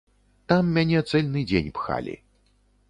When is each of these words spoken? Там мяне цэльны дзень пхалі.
Там 0.51 0.71
мяне 0.77 1.03
цэльны 1.11 1.45
дзень 1.53 1.71
пхалі. 1.79 2.21